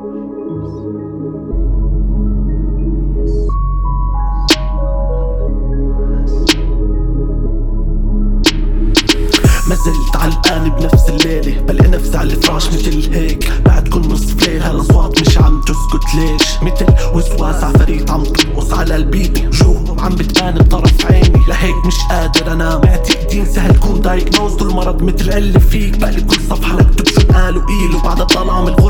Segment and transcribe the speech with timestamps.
[0.00, 0.06] ما
[9.76, 13.52] زلت علقان بنفس الليلة بلاقي نفسي على الفراش مثل هيك.
[13.66, 16.14] بعد كل نصف ليل هالأصوات مش عم تسكت.
[16.14, 21.44] ليش؟ مثل وسواس عفاريت عم ترقص على البيت وجوه عم بتبان بطرف عيني.
[21.48, 22.80] لهيك مش قادر أنام.
[22.84, 25.98] معتقدين سهل كون دايجنوزد المرض مثل اللي فيك.
[25.98, 28.89] بقلي كل صفحة لكتب شو قالوا قيل وبعد الظلام الغرفة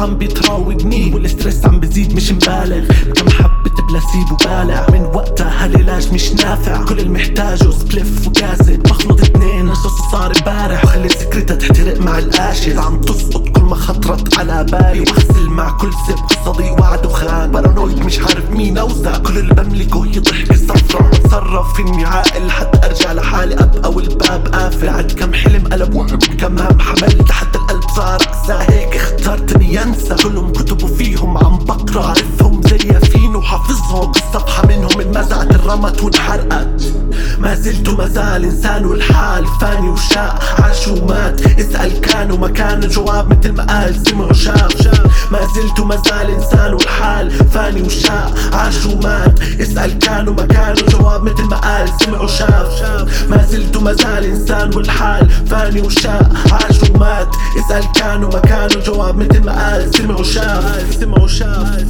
[0.00, 2.86] عم بيتراودني والستريس عم بزيد مش مبالغ.
[2.86, 6.84] كم حبة بلاسيبو بالع من وقتها هالعلاج مش نافع.
[6.84, 10.84] كل المحتاجه سبليف وكاسد بخلط اتنين القصة صار امبارح.
[10.84, 15.00] وخلي سكرتها تحترق مع القاشر عم تسقط كل ما خطرت على بالي.
[15.00, 16.46] وأغسل مع كل سب.
[16.46, 17.50] قصدي وعد وخان.
[17.50, 19.18] بارانويد مش عارف مين أوزع.
[19.18, 23.54] كل اللي بملكه هي ضحكة صفرة بتصرف إني عاقل حتى أرجع لحالي.
[23.54, 24.88] أبقى والباب قافل.
[24.88, 27.58] عد كم حلم قلب وهم كم هم حملت حتى
[27.98, 31.09] اقسى هيك اخترتني انسى كلهم كتبوا فيهم
[35.70, 36.82] الرمت وانحرقت
[37.38, 40.38] ما زلت وما زال إنسان والحال فاني وشاء.
[40.58, 44.88] عاش ومات اسأل كان وما كان الجواب مثل ما قال سمع وشاف
[45.32, 48.34] ما زلت وما زال إنسان والحال فاني وشاء.
[48.52, 52.82] عاش ومات اسأل كان وما كان الجواب مثل ما قال سمع وشاف
[53.28, 56.32] ما زلت وما زال إنسان والحال فاني وشاء.
[56.52, 61.84] عاش ومات اسأل كان وما كان الجواب مثل ما قال سمع وشاف سمع وشاف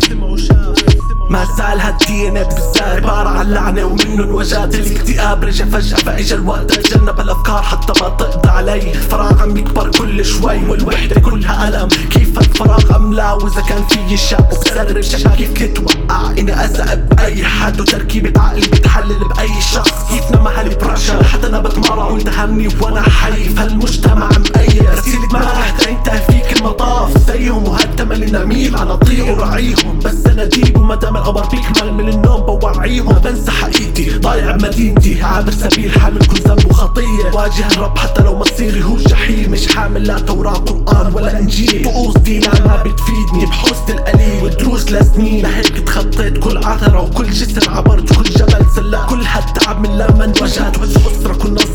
[1.30, 5.44] ما زال هالدي إن بالذات عبارة عن لعنة ومنه انوجات الاكتئاب.
[5.44, 7.62] رجع فجأة فإجا الوقت اتجنب الأفكار.
[7.62, 8.92] حتى ما تقضى علي.
[8.92, 11.88] الفراغ عم يكبر كل شوي والوحدة كلها ألم.
[11.88, 17.80] كيف الفراغ املا وإذا كان في شق وبسرب شكاكيف كنت وقع إني ازق بأي حد؟
[17.80, 20.10] وتركيبة عقلي بتحلل بأي شخص.
[20.10, 20.50] كيف نما
[20.82, 24.82] برشا حتى أنا بتمرع وانت همني وأنا حي فالمجتمع مقيد.
[24.98, 27.18] رسيلة ما رح تنتهي فيك المطاف.
[27.26, 32.40] زيهم وهالتمل نميل على طير وراعيهم بس أنا ديب وما دام القمر بيكمل من النوم
[32.40, 33.12] بوعيهم.
[33.12, 37.30] بنسى حقيقتي ضايع بمدينتي عابر سبيل حامل كل ذنب وخطية.
[37.34, 41.84] واجه الرب حتى لو مصيري هو جحيم مش حامل لا توراة قرآن ولا إنجيل.
[41.84, 44.44] طقوس دينا ما بتفيدني بحسن القليل.
[44.44, 47.70] ودروس لسنين لهيك تخطيت كل عثرة وكل جسر.
[47.70, 48.49] عبرت كل جبل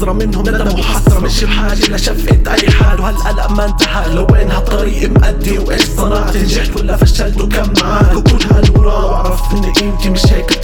[0.05, 3.01] نظرة منهم ندم وحسرة مش بحاجة لشفقة أي حال.
[3.01, 4.13] وهالقلق ما انتهى.
[4.15, 10.09] لوين هالطريق مأدي وإيش صنعت نجحت ولا فشلت وكم معاك وكل هالورا وأعرف إن قيمتي
[10.09, 10.54] مش هيك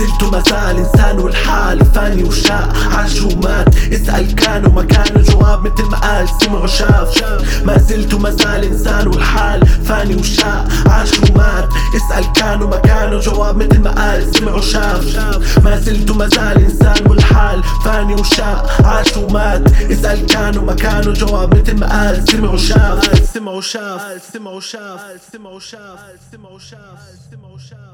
[0.00, 2.68] زلت وما زال إنسان والحال فاني وشاء.
[2.92, 3.68] عاش ومات.
[3.76, 5.16] اسأل كان وما كان.
[5.16, 7.08] الجواب مثل ما قال سمع وشاف.
[7.64, 10.68] ما زلت وما زال إنسان والحال فاني وشاء.
[10.86, 11.68] عاش ومات.
[11.96, 13.12] اسأل كان وما كان.
[13.12, 15.04] الجواب مثل ما قال سمع وشاف.
[15.64, 18.56] ما زلت وما زال إنسان والحال فاني وشاء.
[18.84, 19.62] عاش ومات.
[19.92, 21.08] اسأل كان وما كان.
[21.08, 22.98] الجواب مثل ما قال سمع وشاف.
[23.34, 24.00] سمع وشاف.
[24.32, 25.00] سمع وشاف.
[25.32, 25.98] سمع وشاف.
[26.32, 26.98] سمع وشاف.
[27.30, 27.89] سمع وشاف.